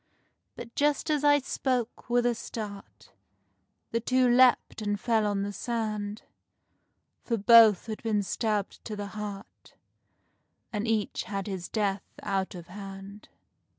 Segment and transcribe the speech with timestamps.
[0.55, 3.11] But just as I spoke, with a start,
[3.91, 6.23] The two leapt and fell on the sand,
[7.23, 9.75] For both had been stabbed to the heart
[10.73, 13.29] And each had his death out of hand.